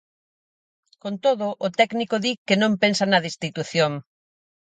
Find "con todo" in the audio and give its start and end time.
1.03-1.47